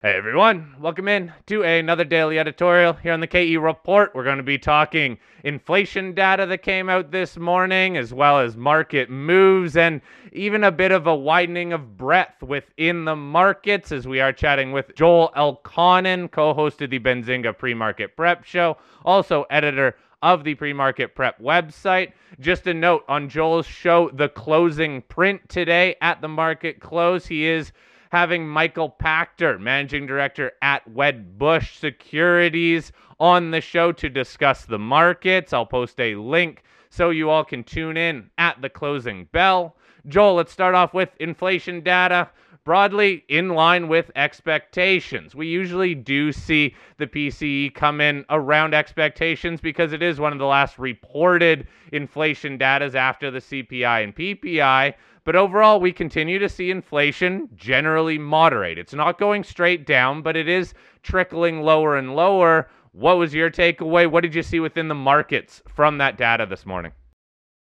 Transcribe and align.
Hey 0.00 0.12
everyone, 0.12 0.76
welcome 0.78 1.08
in 1.08 1.32
to 1.46 1.64
another 1.64 2.04
daily 2.04 2.38
editorial 2.38 2.92
here 2.92 3.12
on 3.12 3.18
the 3.18 3.26
KE 3.26 3.56
Report. 3.56 4.12
We're 4.14 4.22
going 4.22 4.36
to 4.36 4.44
be 4.44 4.56
talking 4.56 5.18
inflation 5.42 6.14
data 6.14 6.46
that 6.46 6.62
came 6.62 6.88
out 6.88 7.10
this 7.10 7.36
morning, 7.36 7.96
as 7.96 8.14
well 8.14 8.38
as 8.38 8.56
market 8.56 9.10
moves, 9.10 9.76
and 9.76 10.00
even 10.32 10.62
a 10.62 10.70
bit 10.70 10.92
of 10.92 11.08
a 11.08 11.16
widening 11.16 11.72
of 11.72 11.96
breadth 11.96 12.44
within 12.44 13.06
the 13.06 13.16
markets 13.16 13.90
as 13.90 14.06
we 14.06 14.20
are 14.20 14.32
chatting 14.32 14.70
with 14.70 14.94
Joel 14.94 15.32
Elconin, 15.36 16.30
co 16.30 16.54
host 16.54 16.80
of 16.80 16.90
the 16.90 17.00
Benzinga 17.00 17.58
Pre 17.58 17.74
Market 17.74 18.14
Prep 18.14 18.44
Show, 18.44 18.76
also 19.04 19.46
editor 19.50 19.96
of 20.22 20.44
the 20.44 20.54
Pre 20.54 20.72
Market 20.72 21.16
Prep 21.16 21.42
website. 21.42 22.12
Just 22.38 22.68
a 22.68 22.72
note 22.72 23.02
on 23.08 23.28
Joel's 23.28 23.66
show, 23.66 24.10
the 24.14 24.28
closing 24.28 25.02
print 25.02 25.40
today 25.48 25.96
at 26.00 26.20
the 26.20 26.28
market 26.28 26.78
close. 26.78 27.26
He 27.26 27.46
is 27.46 27.72
having 28.10 28.48
Michael 28.48 28.94
Pachter, 29.00 29.60
managing 29.60 30.06
director 30.06 30.52
at 30.62 30.88
Wedbush 30.88 31.78
Securities, 31.78 32.92
on 33.20 33.50
the 33.50 33.60
show 33.60 33.92
to 33.92 34.08
discuss 34.08 34.64
the 34.64 34.78
markets. 34.78 35.52
I'll 35.52 35.66
post 35.66 35.98
a 36.00 36.14
link 36.14 36.62
so 36.90 37.10
you 37.10 37.30
all 37.30 37.44
can 37.44 37.64
tune 37.64 37.96
in 37.96 38.30
at 38.38 38.62
the 38.62 38.70
closing 38.70 39.26
bell. 39.32 39.76
Joel, 40.06 40.34
let's 40.34 40.52
start 40.52 40.74
off 40.74 40.94
with 40.94 41.10
inflation 41.18 41.82
data. 41.82 42.30
Broadly 42.68 43.24
in 43.28 43.48
line 43.48 43.88
with 43.88 44.10
expectations. 44.14 45.34
We 45.34 45.46
usually 45.46 45.94
do 45.94 46.32
see 46.32 46.74
the 46.98 47.06
PCE 47.06 47.72
come 47.72 48.02
in 48.02 48.26
around 48.28 48.74
expectations 48.74 49.62
because 49.62 49.94
it 49.94 50.02
is 50.02 50.20
one 50.20 50.34
of 50.34 50.38
the 50.38 50.44
last 50.44 50.78
reported 50.78 51.66
inflation 51.92 52.58
datas 52.58 52.94
after 52.94 53.30
the 53.30 53.38
CPI 53.38 54.04
and 54.04 54.14
PPI. 54.14 54.92
But 55.24 55.34
overall, 55.34 55.80
we 55.80 55.92
continue 55.92 56.38
to 56.38 56.48
see 56.50 56.70
inflation 56.70 57.48
generally 57.54 58.18
moderate. 58.18 58.76
It's 58.76 58.92
not 58.92 59.18
going 59.18 59.44
straight 59.44 59.86
down, 59.86 60.20
but 60.20 60.36
it 60.36 60.46
is 60.46 60.74
trickling 61.02 61.62
lower 61.62 61.96
and 61.96 62.14
lower. 62.14 62.68
What 62.92 63.16
was 63.16 63.32
your 63.32 63.50
takeaway? 63.50 64.10
What 64.10 64.20
did 64.20 64.34
you 64.34 64.42
see 64.42 64.60
within 64.60 64.88
the 64.88 64.94
markets 64.94 65.62
from 65.74 65.96
that 65.96 66.18
data 66.18 66.44
this 66.44 66.66
morning? 66.66 66.92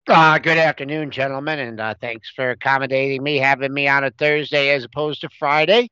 Uh, 0.07 0.39
good 0.39 0.59
afternoon, 0.59 1.11
gentlemen, 1.11 1.59
and 1.59 1.81
uh, 1.81 1.95
thanks 1.99 2.31
for 2.31 2.51
accommodating 2.51 3.23
me, 3.23 3.39
having 3.39 3.73
me 3.73 3.89
on 3.89 4.05
a 4.05 4.11
Thursday 4.11 4.71
as 4.71 4.85
opposed 4.85 5.23
to 5.23 5.31
Friday 5.39 5.89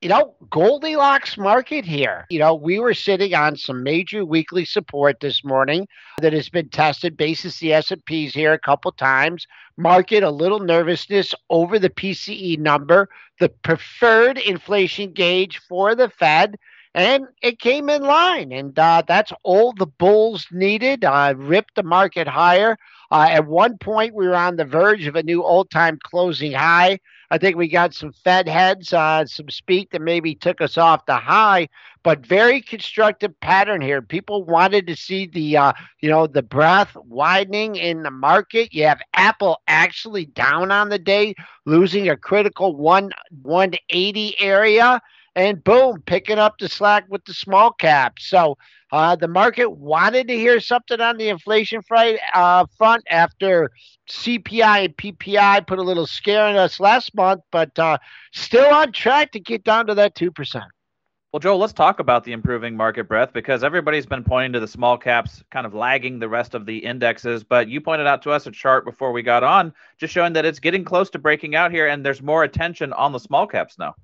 you 0.00 0.08
know, 0.08 0.34
Goldilocks 0.48 1.36
market 1.36 1.84
here. 1.84 2.24
You 2.30 2.38
know, 2.38 2.54
we 2.54 2.78
were 2.78 2.94
sitting 2.94 3.34
on 3.34 3.56
some 3.56 3.82
major 3.82 4.24
weekly 4.24 4.64
support 4.64 5.18
this 5.20 5.42
morning 5.42 5.88
that 6.20 6.32
has 6.32 6.48
been 6.48 6.68
tested 6.68 7.16
basis 7.16 7.58
the 7.58 7.72
S&Ps 7.72 8.32
here 8.32 8.52
a 8.52 8.58
couple 8.58 8.92
times. 8.92 9.46
Market 9.76 10.22
a 10.22 10.30
little 10.30 10.60
nervousness 10.60 11.34
over 11.50 11.78
the 11.78 11.90
PCE 11.90 12.58
number, 12.58 13.08
the 13.40 13.48
preferred 13.48 14.38
inflation 14.38 15.12
gauge 15.12 15.58
for 15.68 15.94
the 15.94 16.08
Fed, 16.08 16.58
and 16.98 17.28
it 17.42 17.60
came 17.60 17.88
in 17.88 18.02
line. 18.02 18.50
And 18.50 18.76
uh, 18.76 19.04
that's 19.06 19.32
all 19.44 19.72
the 19.72 19.86
bulls 19.86 20.48
needed. 20.50 21.04
Uh, 21.04 21.34
ripped 21.36 21.76
the 21.76 21.84
market 21.84 22.26
higher. 22.26 22.76
Uh, 23.12 23.28
at 23.30 23.46
one 23.46 23.78
point, 23.78 24.14
we 24.14 24.26
were 24.26 24.34
on 24.34 24.56
the 24.56 24.64
verge 24.64 25.06
of 25.06 25.14
a 25.14 25.22
new 25.22 25.40
all-time 25.42 26.00
closing 26.02 26.52
high. 26.52 26.98
I 27.30 27.38
think 27.38 27.56
we 27.56 27.68
got 27.68 27.94
some 27.94 28.12
Fed 28.12 28.48
heads, 28.48 28.92
uh, 28.92 29.26
some 29.26 29.48
speak 29.48 29.90
that 29.90 30.02
maybe 30.02 30.34
took 30.34 30.60
us 30.60 30.76
off 30.76 31.06
the 31.06 31.16
high, 31.16 31.68
but 32.02 32.26
very 32.26 32.60
constructive 32.60 33.38
pattern 33.40 33.80
here. 33.80 34.02
People 34.02 34.44
wanted 34.44 34.86
to 34.88 34.96
see 34.96 35.26
the, 35.26 35.56
uh, 35.56 35.72
you 36.00 36.08
know, 36.08 36.26
the 36.26 36.42
breadth 36.42 36.96
widening 36.96 37.76
in 37.76 38.02
the 38.02 38.10
market. 38.10 38.72
You 38.74 38.84
have 38.84 39.02
Apple 39.14 39.60
actually 39.68 40.24
down 40.24 40.72
on 40.72 40.88
the 40.88 40.98
day, 40.98 41.34
losing 41.64 42.08
a 42.08 42.16
critical 42.16 42.74
one 42.74 43.10
180 43.42 44.40
area 44.40 45.00
and 45.38 45.62
boom, 45.62 46.02
picking 46.04 46.38
up 46.38 46.58
the 46.58 46.68
slack 46.68 47.04
with 47.08 47.24
the 47.24 47.32
small 47.32 47.70
caps. 47.70 48.26
So 48.26 48.58
uh, 48.90 49.14
the 49.14 49.28
market 49.28 49.70
wanted 49.70 50.26
to 50.26 50.34
hear 50.34 50.58
something 50.58 51.00
on 51.00 51.16
the 51.16 51.28
inflation 51.28 51.80
front, 51.82 52.18
uh, 52.34 52.66
front 52.76 53.04
after 53.08 53.70
CPI 54.10 54.86
and 54.86 54.96
PPI 54.96 55.64
put 55.66 55.78
a 55.78 55.82
little 55.82 56.08
scare 56.08 56.48
in 56.48 56.56
us 56.56 56.80
last 56.80 57.14
month, 57.14 57.42
but 57.52 57.78
uh, 57.78 57.98
still 58.32 58.66
on 58.74 58.90
track 58.90 59.30
to 59.32 59.38
get 59.38 59.62
down 59.62 59.86
to 59.86 59.94
that 59.94 60.16
2%. 60.16 60.66
Well, 61.32 61.40
Joe, 61.40 61.56
let's 61.56 61.74
talk 61.74 62.00
about 62.00 62.24
the 62.24 62.32
improving 62.32 62.76
market 62.76 63.04
breadth 63.04 63.32
because 63.32 63.62
everybody's 63.62 64.06
been 64.06 64.24
pointing 64.24 64.54
to 64.54 64.60
the 64.60 64.66
small 64.66 64.98
caps 64.98 65.44
kind 65.52 65.66
of 65.66 65.74
lagging 65.74 66.18
the 66.18 66.28
rest 66.28 66.54
of 66.54 66.66
the 66.66 66.78
indexes. 66.78 67.44
But 67.44 67.68
you 67.68 67.80
pointed 67.80 68.08
out 68.08 68.22
to 68.22 68.32
us 68.32 68.46
a 68.46 68.50
chart 68.50 68.84
before 68.84 69.12
we 69.12 69.22
got 69.22 69.44
on, 69.44 69.72
just 69.98 70.12
showing 70.12 70.32
that 70.32 70.46
it's 70.46 70.58
getting 70.58 70.84
close 70.84 71.10
to 71.10 71.18
breaking 71.20 71.54
out 71.54 71.70
here 71.70 71.86
and 71.86 72.04
there's 72.04 72.22
more 72.22 72.42
attention 72.42 72.92
on 72.94 73.12
the 73.12 73.20
small 73.20 73.46
caps 73.46 73.78
now. 73.78 73.94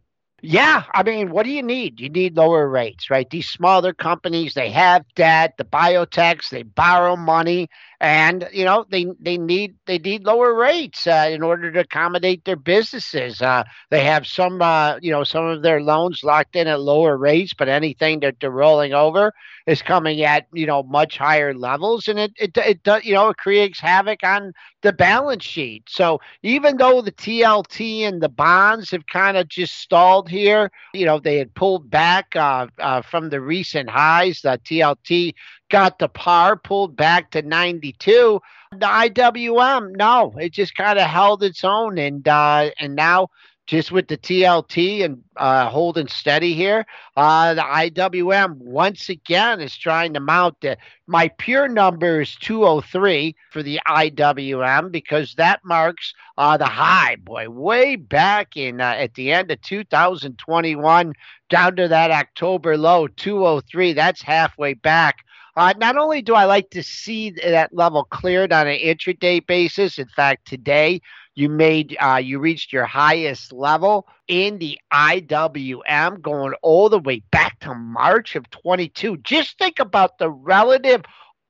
Yeah, 0.47 0.83
I 0.93 1.03
mean, 1.05 1.31
what 1.31 1.45
do 1.45 1.51
you 1.51 1.63
need? 1.63 2.01
You 2.01 2.11
need 2.11 2.37
lower 2.37 2.69
rates, 2.69 3.09
right? 3.09 3.29
These 3.31 3.49
smaller 3.49 3.95
companies, 3.95 4.53
they 4.53 4.71
have 4.71 5.07
debt. 5.15 5.55
The 5.57 5.65
biotechs, 5.65 6.51
they 6.51 6.63
borrow 6.65 7.17
money, 7.17 7.71
and 8.01 8.49
you 8.53 8.65
know 8.65 8.85
they 8.91 9.07
they 9.21 9.37
need 9.39 9.75
they 9.87 9.99
need 9.99 10.25
lower 10.25 10.55
rates 10.55 11.07
uh, 11.07 11.29
in 11.31 11.43
order 11.43 11.71
to 11.73 11.81
accommodate 11.81 12.45
their 12.45 12.57
businesses. 12.57 13.41
Uh, 13.41 13.65
they 13.91 14.05
have 14.05 14.27
some 14.27 14.61
uh, 14.63 14.99
you 15.01 15.11
know 15.11 15.25
some 15.25 15.47
of 15.47 15.63
their 15.63 15.81
loans 15.81 16.23
locked 16.25 16.57
in 16.57 16.67
at 16.69 16.81
lower 16.81 17.17
rates, 17.17 17.53
but 17.55 17.69
anything 17.69 18.21
that 18.21 18.37
they're 18.41 18.51
rolling 18.51 18.93
over 18.95 19.33
is 19.67 19.83
coming 19.83 20.23
at 20.23 20.47
you 20.53 20.67
know 20.67 20.83
much 20.83 21.19
higher 21.19 21.55
levels, 21.55 22.09
and 22.09 22.19
it 22.19 22.33
it 22.37 22.57
it 22.57 22.83
does 22.83 23.05
you 23.05 23.15
know 23.15 23.29
it 23.29 23.37
creates 23.37 23.81
havoc 23.81 24.23
on 24.25 24.53
the 24.83 24.93
balance 24.93 25.45
sheet. 25.45 25.85
So 25.89 26.21
even 26.43 26.77
though 26.77 27.01
the 27.03 27.13
TLT 27.13 28.03
and 28.03 28.23
the 28.23 28.29
bonds 28.29 28.91
have 28.91 29.07
kind 29.07 29.37
of 29.37 29.49
just 29.49 29.75
stalled 29.79 30.29
here, 30.29 30.71
you 30.93 31.07
know 31.07 31.19
they 31.19 31.39
had 31.39 31.55
pulled 31.55 31.91
back 31.91 32.35
uh, 32.37 32.67
uh, 32.79 33.03
from 33.03 33.31
the 33.31 33.41
recent 33.41 33.89
highs. 33.91 34.41
The 34.43 34.61
TLT 34.65 35.35
got 35.75 35.99
the 35.99 36.09
par 36.09 36.55
pulled 36.55 36.95
back 36.95 37.33
to 37.33 37.43
92. 37.43 38.41
The 38.71 38.87
IWM, 38.87 39.97
no, 39.97 40.33
it 40.39 40.53
just 40.53 40.77
kind 40.77 41.01
of 41.01 41.09
held 41.09 41.43
its 41.43 41.65
own, 41.65 41.99
and 41.99 42.27
uh, 42.29 42.71
and 42.79 42.95
now 42.95 43.31
just 43.67 43.91
with 43.91 44.07
the 44.07 44.17
TLT 44.17 45.05
and 45.05 45.25
uh, 45.37 45.69
holding 45.69 46.07
steady 46.07 46.55
here. 46.55 46.87
Uh, 47.17 47.55
the 47.55 47.63
IWM 47.63 48.59
once 48.59 49.09
again 49.09 49.61
is 49.61 49.77
trying 49.77 50.15
to 50.15 50.21
mount. 50.21 50.65
My 51.09 51.27
pure 51.39 51.67
number 51.67 52.21
is 52.21 52.37
203 52.37 53.35
for 53.51 53.65
the 53.65 53.81
IWM 53.89 54.93
because 54.93 55.35
that 55.35 55.59
marks 55.65 56.15
uh, 56.39 56.57
the 56.57 56.67
high, 56.67 57.17
boy, 57.17 57.51
way 57.51 57.97
back 57.97 58.57
in 58.57 58.81
uh, 58.81 58.95
at 58.97 59.15
the 59.15 59.33
end 59.33 59.51
of 59.51 59.61
2021 59.63 61.15
down 61.51 61.77
to 61.77 61.89
that 61.89 62.13
October 62.13 62.77
low 62.77 63.09
203. 63.09 63.93
That's 63.95 64.23
halfway 64.23 64.75
back. 64.75 65.25
Uh, 65.57 65.73
not 65.79 65.97
only 65.97 66.21
do 66.21 66.35
I 66.35 66.47
like 66.47 66.71
to 66.71 66.83
see 66.83 67.31
that 67.31 67.73
level 67.73 68.05
cleared 68.05 68.53
on 68.53 68.67
an 68.67 68.79
intraday 68.79 69.45
basis, 69.47 69.99
in 69.99 70.09
fact, 70.09 70.47
today 70.47 71.01
you 71.37 71.49
made 71.49 71.97
uh, 72.01 72.17
you 72.17 72.41
reached 72.41 72.73
your 72.73 72.87
highest 72.87 73.53
level 73.53 74.09
in 74.27 74.59
the 74.59 74.79
IWM, 74.93 76.21
going 76.23 76.55
all 76.63 76.89
the 76.89 76.99
way 76.99 77.23
back 77.31 77.61
to 77.61 77.75
March 77.75 78.35
of 78.35 78.51
22. 78.51 79.19
Just 79.19 79.59
think 79.59 79.79
about 79.79 80.19
the 80.19 80.31
relative 80.31 81.03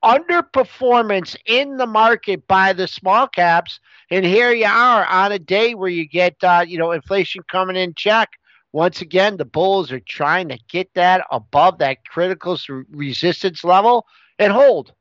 underperformance 0.05 1.35
in 1.47 1.79
the 1.79 1.87
market 1.87 2.47
by 2.47 2.75
the 2.75 2.87
small 2.87 3.27
caps, 3.27 3.81
and 4.11 4.25
here 4.27 4.53
you 4.53 4.67
are 4.67 5.07
on 5.07 5.33
a 5.33 5.39
day 5.39 5.75
where 5.75 5.89
you 5.89 6.07
get 6.07 6.37
uh, 6.43 6.63
you 6.67 6.77
know 6.77 6.93
inflation 6.93 7.43
coming 7.51 7.77
in 7.77 7.95
check 7.95 8.29
once 8.75 9.01
again, 9.01 9.37
the 9.37 9.45
Bulls 9.45 9.93
are 9.93 10.01
trying 10.01 10.49
to 10.49 10.59
get 10.69 10.93
that 10.95 11.25
above 11.31 11.79
that 11.79 12.05
critical 12.05 12.59
resistance 12.91 13.63
level 13.63 14.05
and 14.41 14.53
hold. 14.53 14.93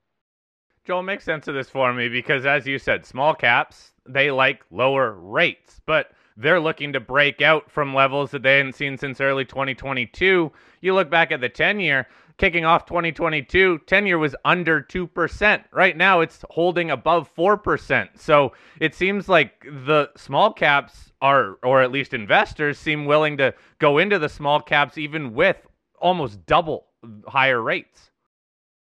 Joel, 0.85 1.01
make 1.01 1.21
sense 1.21 1.47
of 1.47 1.55
this 1.55 1.71
for 1.71 1.91
me 1.91 2.07
because, 2.07 2.45
as 2.45 2.67
you 2.67 2.77
said, 2.77 3.03
small 3.03 3.33
caps, 3.33 3.93
they 4.07 4.29
like 4.29 4.63
lower 4.69 5.13
rates, 5.13 5.81
but 5.87 6.11
they're 6.37 6.59
looking 6.59 6.93
to 6.93 6.99
break 6.99 7.41
out 7.41 7.71
from 7.71 7.95
levels 7.95 8.29
that 8.29 8.43
they 8.43 8.57
hadn't 8.57 8.75
seen 8.75 8.95
since 8.95 9.19
early 9.19 9.43
2022. 9.43 10.51
You 10.81 10.93
look 10.93 11.09
back 11.09 11.31
at 11.31 11.41
the 11.41 11.49
10 11.49 11.79
year, 11.79 12.07
kicking 12.37 12.65
off 12.65 12.85
2022, 12.85 13.79
10 13.87 14.05
year 14.05 14.19
was 14.19 14.35
under 14.45 14.81
2%. 14.81 15.63
Right 15.71 15.97
now, 15.97 16.19
it's 16.19 16.45
holding 16.51 16.91
above 16.91 17.27
4%. 17.35 18.19
So 18.19 18.53
it 18.79 18.93
seems 18.93 19.27
like 19.27 19.63
the 19.63 20.11
small 20.15 20.53
caps 20.53 21.12
are, 21.23 21.57
or 21.63 21.81
at 21.81 21.91
least 21.91 22.13
investors, 22.13 22.77
seem 22.77 23.05
willing 23.05 23.37
to 23.37 23.55
go 23.79 23.97
into 23.97 24.19
the 24.19 24.29
small 24.29 24.59
caps 24.59 24.97
even 24.97 25.33
with 25.33 25.57
almost 25.99 26.45
double 26.45 26.85
higher 27.27 27.61
rates. 27.61 28.11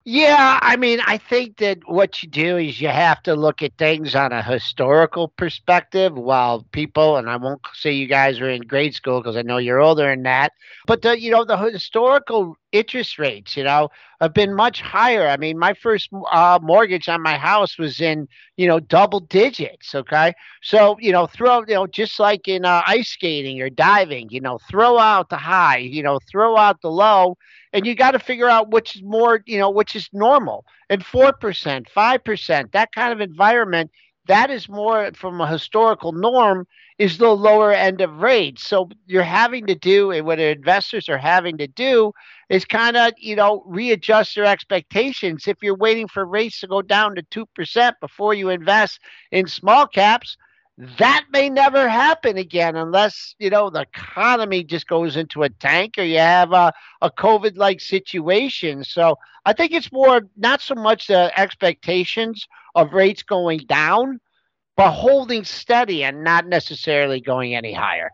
Yeah, 0.08 0.60
I 0.62 0.76
mean, 0.76 1.00
I 1.06 1.18
think 1.18 1.58
that 1.58 1.80
what 1.88 2.22
you 2.22 2.30
do 2.30 2.58
is 2.58 2.80
you 2.80 2.90
have 2.90 3.24
to 3.24 3.36
look 3.36 3.64
at 3.64 3.78
things 3.80 4.14
on 4.14 4.32
a 4.32 4.44
historical 4.44 5.30
perspective. 5.30 6.14
While 6.14 6.64
people, 6.72 7.18
and 7.18 7.28
I 7.28 7.38
won't 7.38 7.62
say 7.74 7.92
you 7.92 8.08
guys 8.08 8.40
are 8.40 8.50
in 8.50 8.62
grade 8.62 8.94
school 8.94 9.20
because 9.20 9.36
I 9.36 9.42
know 9.42 9.58
you're 9.58 9.82
older 9.82 10.08
than 10.08 10.22
that, 10.24 10.52
but 10.86 11.02
the 11.02 11.20
you 11.20 11.32
know 11.32 11.44
the 11.44 11.58
historical 11.58 12.56
interest 12.76 13.18
rates, 13.18 13.56
you 13.56 13.64
know, 13.64 13.90
have 14.22 14.34
been 14.34 14.54
much 14.54 14.82
higher. 14.82 15.28
I 15.28 15.38
mean, 15.38 15.58
my 15.58 15.74
first 15.74 16.10
uh, 16.32 16.60
mortgage 16.62 17.08
on 17.10 17.22
my 17.22 17.38
house 17.38 17.78
was 17.78 18.02
in, 18.02 18.28
you 18.58 18.68
know, 18.68 18.80
double 18.80 19.20
digits. 19.20 19.96
Okay. 19.96 20.34
So, 20.62 20.98
you 21.00 21.12
know, 21.12 21.28
throw, 21.28 21.60
you 21.68 21.76
know, 21.76 21.88
just 21.88 22.20
like 22.20 22.48
in 22.48 22.66
uh, 22.66 22.82
ice 22.86 23.10
skating 23.10 23.62
or 23.62 23.70
diving, 23.70 24.30
you 24.30 24.42
know, 24.42 24.60
throw 24.70 24.98
out 24.98 25.30
the 25.30 25.38
high, 25.38 25.78
you 25.78 26.04
know, 26.04 26.20
throw 26.32 26.58
out 26.58 26.82
the 26.82 26.92
low, 26.92 27.38
and 27.74 27.86
you 27.86 27.96
got 27.96 28.12
to 28.12 28.20
figure 28.20 28.50
out 28.50 28.72
which 28.72 28.96
is 28.96 29.04
more, 29.04 29.42
you 29.46 29.58
know, 29.58 29.70
which 29.70 29.96
is 29.96 30.10
normal. 30.14 30.66
And 30.90 31.04
4%, 31.04 31.34
5%, 31.90 32.72
that 32.72 32.92
kind 32.94 33.12
of 33.12 33.22
environment, 33.22 33.92
that 34.28 34.50
is 34.50 34.68
more 34.70 35.12
from 35.14 35.40
a 35.42 35.48
historical 35.48 36.12
norm 36.12 36.68
is 36.98 37.18
the 37.18 37.30
lower 37.30 37.72
end 37.72 38.02
of 38.02 38.22
rates. 38.22 38.66
So 38.66 38.90
you're 39.06 39.24
having 39.24 39.68
to 39.68 39.76
do, 39.76 40.12
and 40.12 40.26
what 40.26 40.40
investors 40.40 41.10
are 41.10 41.18
having 41.18 41.58
to 41.58 41.68
do 41.68 42.12
is 42.50 42.66
kind 42.66 42.96
of, 42.96 43.14
you 43.18 43.36
know, 43.36 43.64
readjust 43.66 44.36
their 44.36 44.46
expectations. 44.46 45.48
If 45.48 45.58
you're 45.62 45.76
waiting 45.76 46.08
for 46.08 46.26
rates 46.26 46.60
to 46.62 46.68
go 46.68 46.82
down 46.82 47.16
to 47.16 47.24
2% 47.24 47.96
before 48.00 48.34
you 48.34 48.50
invest 48.50 49.00
in 49.32 49.48
small 49.48 49.88
caps, 49.88 50.38
that 50.78 51.26
may 51.32 51.50
never 51.50 51.88
happen 51.88 52.38
again 52.38 52.76
unless 52.76 53.34
you 53.40 53.50
know 53.50 53.70
the 53.70 53.82
economy 53.82 54.64
just 54.64 54.88
goes 54.88 55.16
into 55.16 55.44
a 55.44 55.50
tank 55.50 55.94
or 55.98 56.04
you 56.04 56.18
have 56.18 56.52
a, 56.52 56.74
a 57.02 57.10
covid 57.10 57.58
like 57.58 57.80
situation 57.80 58.84
so 58.84 59.18
i 59.46 59.54
think 59.54 59.72
it's 59.72 59.92
more 59.94 60.22
not 60.36 60.60
so 60.62 60.76
much 60.76 61.08
the 61.08 61.32
expectations 61.40 62.46
of 62.76 62.92
rates 62.92 63.24
going 63.24 63.60
down 63.60 64.20
but 64.76 64.92
holding 64.92 65.44
steady 65.44 66.04
and 66.04 66.24
not 66.24 66.48
necessarily 66.48 67.22
going 67.22 67.56
any 67.56 67.74
higher. 67.74 68.12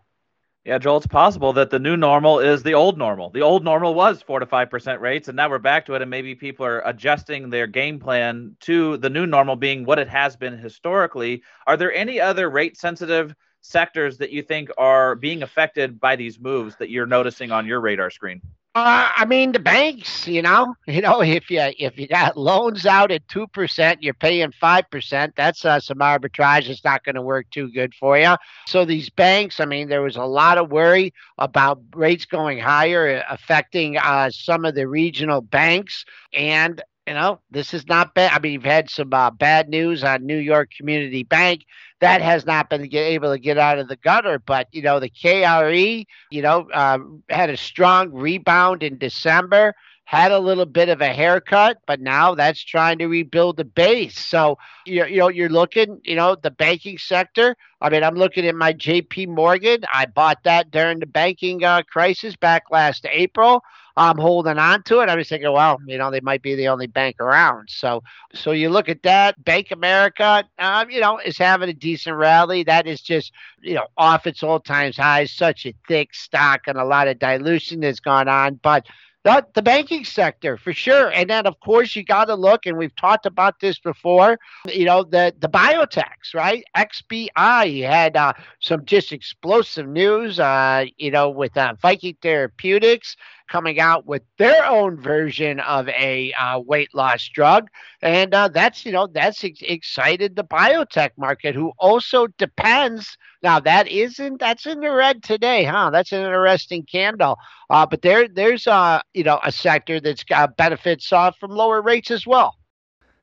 Yeah, 0.64 0.78
Joel, 0.78 0.98
it's 0.98 1.08
possible 1.08 1.54
that 1.54 1.72
the 1.72 1.80
new 1.80 1.98
normal 1.98 2.40
is 2.40 2.62
the 2.62 2.76
old 2.76 2.96
normal. 2.96 3.32
The 3.32 3.42
old 3.42 3.64
normal 3.64 3.96
was 3.96 4.22
four 4.22 4.40
to 4.40 4.46
five 4.46 4.70
percent 4.70 5.02
rates, 5.02 5.28
and 5.28 5.36
now 5.36 5.50
we're 5.50 5.58
back 5.58 5.88
to 5.88 5.96
it, 5.96 6.04
and 6.04 6.12
maybe 6.12 6.36
people 6.36 6.68
are 6.68 6.82
adjusting 6.82 7.50
their 7.50 7.66
game 7.66 8.00
plan 8.00 8.56
to 8.62 8.98
the 8.98 9.10
new 9.10 9.26
normal 9.26 9.56
being 9.56 9.86
what 9.86 9.98
it 9.98 10.08
has 10.08 10.36
been 10.36 10.56
historically. 10.56 11.42
Are 11.66 11.78
there 11.78 11.92
any 11.92 12.22
other 12.22 12.48
rate 12.48 12.78
sensitive 12.78 13.34
sectors 13.62 14.20
that 14.20 14.30
you 14.30 14.44
think 14.44 14.70
are 14.78 15.16
being 15.16 15.42
affected 15.42 16.00
by 16.00 16.16
these 16.16 16.40
moves 16.40 16.76
that 16.76 16.92
you're 16.92 17.08
noticing 17.08 17.52
on 17.52 17.66
your 17.66 17.82
radar 17.82 18.12
screen? 18.12 18.40
Uh, 18.74 19.10
I 19.18 19.26
mean 19.26 19.52
the 19.52 19.60
banks, 19.60 20.26
you 20.28 20.42
know, 20.42 20.76
you 20.88 21.02
know, 21.02 21.22
if 21.22 21.50
you 21.50 21.60
if 21.78 22.00
you 22.00 22.08
got 22.08 22.38
loans 22.38 22.86
out 22.86 23.12
at 23.12 23.28
two 23.28 23.48
percent, 23.48 24.02
you're 24.02 24.14
paying 24.14 24.52
five 24.54 24.90
percent. 24.90 25.34
That's 25.36 25.66
uh, 25.66 25.82
some 25.82 25.98
arbitrage. 25.98 26.70
It's 26.70 26.84
not 26.86 27.04
going 27.04 27.16
to 27.16 27.22
work 27.22 27.48
too 27.52 27.70
good 27.72 27.94
for 27.94 28.18
you. 28.18 28.36
So 28.68 28.86
these 28.86 29.10
banks, 29.10 29.60
I 29.60 29.66
mean, 29.66 29.90
there 29.90 30.02
was 30.02 30.16
a 30.16 30.24
lot 30.24 30.58
of 30.58 30.72
worry 30.72 31.14
about 31.38 31.82
rates 31.94 32.26
going 32.26 32.60
higher, 32.60 33.18
uh, 33.18 33.34
affecting 33.34 33.98
uh, 33.98 34.30
some 34.32 34.64
of 34.64 34.74
the 34.74 34.88
regional 34.88 35.42
banks, 35.42 36.06
and 36.32 36.82
you 37.08 37.14
know, 37.16 37.40
this 37.50 37.74
is 37.74 37.88
not 37.88 38.14
bad. 38.14 38.32
I 38.32 38.40
mean, 38.40 38.54
you've 38.54 38.64
had 38.64 38.90
some 38.90 39.14
uh, 39.14 39.32
bad 39.32 39.70
news 39.70 40.04
on 40.04 40.26
New 40.26 40.38
York 40.38 40.72
Community 40.78 41.24
Bank 41.24 41.66
that 42.00 42.22
has 42.22 42.46
not 42.46 42.70
been 42.70 42.94
able 42.94 43.32
to 43.32 43.40
get 43.40 43.58
out 43.58 43.80
of 43.80 43.88
the 43.88 43.96
gutter. 43.96 44.40
But 44.40 44.68
you 44.72 44.82
know, 44.82 45.00
the 45.00 45.10
KRE, 45.10 46.06
you 46.30 46.42
know, 46.42 46.70
uh, 46.72 47.00
had 47.30 47.50
a 47.50 47.58
strong 47.58 48.12
rebound 48.12 48.84
in 48.84 48.98
December. 48.98 49.74
Had 50.04 50.34
a 50.34 50.40
little 50.40 50.66
bit 50.66 50.90
of 50.90 51.00
a 51.00 51.08
haircut, 51.14 51.78
but 51.88 52.02
now 52.02 52.36
that's 52.36 52.62
trying 52.62 52.98
to 52.98 53.08
rebuild 53.08 53.56
the 53.56 53.64
base. 53.64 54.20
So 54.20 54.58
you 54.86 55.06
you 55.06 55.20
know 55.20 55.30
you're 55.30 55.48
looking, 55.48 56.02
you 56.04 56.16
know, 56.16 56.36
the 56.36 56.52
banking 56.52 56.98
sector. 56.98 57.56
I 57.80 57.90
mean, 57.90 58.04
I'm 58.04 58.16
looking 58.16 58.46
at 58.46 58.56
my 58.56 58.74
J.P. 58.74 59.28
Morgan. 59.28 59.86
I 59.94 60.08
bought 60.08 60.44
that 60.44 60.70
during 60.70 61.00
the 61.00 61.06
banking 61.06 61.64
uh, 61.64 61.84
crisis 61.84 62.36
back 62.36 62.64
last 62.72 63.06
April. 63.10 63.64
I'm 63.98 64.18
holding 64.18 64.58
on 64.58 64.84
to 64.84 65.00
it. 65.00 65.10
I 65.10 65.16
was 65.16 65.30
thinking, 65.30 65.52
well, 65.52 65.80
you 65.86 65.98
know, 65.98 66.12
they 66.12 66.22
might 66.22 66.42
be 66.42 66.56
the 66.56 66.68
only 66.68 66.88
bank 66.88 67.18
around. 67.20 67.70
So, 67.70 68.04
so 68.34 68.52
you 68.52 68.70
look 68.70 68.90
at 68.90 69.04
that. 69.04 69.44
Bank 69.44 69.72
America, 69.72 70.44
um, 70.60 70.90
you 70.90 71.00
know, 71.00 71.20
is 71.20 71.38
having 71.38 71.70
a 71.70 71.74
decent 71.74 72.16
rally. 72.16 72.64
That 72.64 72.88
is 72.88 73.02
just, 73.02 73.32
you 73.62 73.76
know, 73.76 73.88
off 73.98 74.28
its 74.28 74.44
all 74.44 74.60
times 74.60 74.98
highs. 74.98 75.32
Such 75.32 75.66
a 75.66 75.74
thick 75.88 76.14
stock 76.14 76.62
and 76.68 76.78
a 76.78 76.86
lot 76.86 77.08
of 77.08 77.20
dilution 77.20 77.82
has 77.84 78.00
gone 78.00 78.28
on, 78.28 78.60
but 78.62 78.86
the, 79.24 79.46
the 79.54 79.62
banking 79.62 80.04
sector 80.04 80.58
for 80.58 80.74
sure. 80.74 81.12
And 81.12 81.30
then, 81.30 81.46
of 81.46 81.60
course, 81.60 81.96
you 81.96 82.04
got 82.04 82.26
to 82.26 82.36
look, 82.36 82.66
and 82.66 82.78
we've 82.78 82.96
talked 82.96 83.26
about 83.26 83.60
this 83.60 83.78
before, 83.80 84.40
you 84.68 84.86
know, 84.86 85.04
the, 85.04 85.34
the 85.40 85.50
biotechs, 85.50 86.34
right? 86.34 86.64
XBI 86.76 87.88
had 87.88 88.18
uh, 88.18 88.34
some 88.60 88.86
just 88.86 89.12
explosive 89.12 89.88
news, 89.88 90.40
uh, 90.40 90.86
you 90.98 91.12
know, 91.12 91.30
with 91.30 91.56
uh, 91.56 91.76
Viking 91.82 92.18
Therapeutics 92.22 93.16
coming 93.52 93.82
out 93.82 94.06
with 94.06 94.24
their 94.38 94.66
own 94.66 94.96
version 94.96 95.60
of 95.60 95.90
a 95.90 96.32
uh, 96.34 96.58
weight 96.60 96.96
loss 96.96 97.28
drug. 97.28 97.68
And 98.02 98.34
uh, 98.34 98.48
that's, 98.48 98.86
you 98.86 98.94
know, 98.94 99.08
that's 99.08 99.44
ex- 99.44 99.60
excited 99.62 100.36
the 100.36 100.46
biotech 100.46 101.12
market, 101.18 101.54
who 101.54 101.74
also 101.78 102.28
depends. 102.38 103.18
Now, 103.44 103.60
that 103.60 103.90
isn't, 103.90 104.40
that's 104.40 104.66
in 104.66 104.80
the 104.80 104.92
red 104.92 105.22
today, 105.22 105.66
huh? 105.66 105.90
That's 105.90 106.14
an 106.14 106.22
interesting 106.22 106.84
candle. 106.84 107.38
Uh, 107.70 107.86
but 107.86 108.02
there, 108.02 108.28
there's, 108.28 108.68
uh, 108.68 109.02
you 109.14 109.26
know, 109.26 109.40
a 109.44 109.52
sector 109.52 110.00
that's 110.00 110.24
got 110.24 110.56
benefits 110.56 111.12
uh, 111.12 111.32
from 111.38 111.52
lower 111.52 111.82
rates 111.82 112.10
as 112.10 112.26
well. 112.26 112.56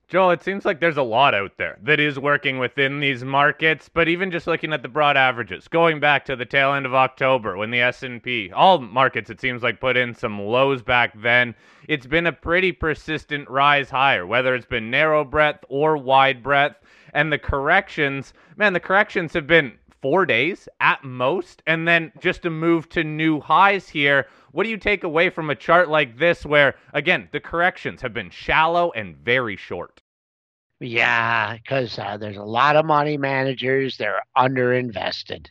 Joel, 0.08 0.30
it 0.30 0.42
seems 0.42 0.64
like 0.64 0.80
there's 0.80 0.96
a 0.96 1.02
lot 1.02 1.34
out 1.34 1.58
there 1.58 1.78
that 1.82 2.00
is 2.00 2.18
working 2.18 2.58
within 2.58 2.98
these 2.98 3.24
markets, 3.24 3.90
but 3.92 4.08
even 4.08 4.30
just 4.30 4.46
looking 4.46 4.72
at 4.72 4.80
the 4.80 4.88
broad 4.88 5.18
averages, 5.18 5.68
going 5.68 6.00
back 6.00 6.24
to 6.24 6.34
the 6.34 6.46
tail 6.46 6.72
end 6.72 6.86
of 6.86 6.94
October 6.94 7.58
when 7.58 7.70
the 7.70 7.82
S&P, 7.82 8.50
all 8.52 8.78
markets 8.78 9.28
it 9.28 9.38
seems 9.38 9.62
like 9.62 9.80
put 9.80 9.98
in 9.98 10.14
some 10.14 10.40
lows 10.40 10.80
back 10.80 11.12
then, 11.20 11.54
it's 11.88 12.06
been 12.06 12.26
a 12.26 12.32
pretty 12.32 12.72
persistent 12.72 13.50
rise 13.50 13.90
higher, 13.90 14.26
whether 14.26 14.54
it's 14.54 14.64
been 14.64 14.90
narrow 14.90 15.26
breadth 15.26 15.62
or 15.68 15.98
wide 15.98 16.42
breadth, 16.42 16.76
and 17.12 17.30
the 17.30 17.38
corrections, 17.38 18.32
man, 18.56 18.72
the 18.72 18.80
corrections 18.80 19.34
have 19.34 19.46
been 19.46 19.76
4 20.00 20.26
days 20.26 20.68
at 20.80 21.04
most 21.04 21.62
and 21.66 21.86
then 21.86 22.12
just 22.20 22.44
a 22.44 22.50
move 22.50 22.88
to 22.90 23.04
new 23.04 23.40
highs 23.40 23.88
here. 23.88 24.26
What 24.52 24.64
do 24.64 24.70
you 24.70 24.78
take 24.78 25.04
away 25.04 25.30
from 25.30 25.50
a 25.50 25.54
chart 25.54 25.88
like 25.88 26.18
this 26.18 26.46
where, 26.46 26.74
again, 26.92 27.28
the 27.32 27.40
corrections 27.40 28.02
have 28.02 28.14
been 28.14 28.30
shallow 28.30 28.92
and 28.92 29.16
very 29.16 29.56
short? 29.56 30.00
Yeah, 30.80 31.56
because 31.56 31.98
uh, 31.98 32.16
there's 32.16 32.36
a 32.36 32.42
lot 32.42 32.76
of 32.76 32.86
money 32.86 33.16
managers, 33.16 33.96
they're 33.96 34.22
underinvested 34.36 35.48